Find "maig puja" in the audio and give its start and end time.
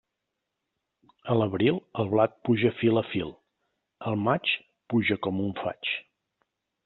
4.29-5.19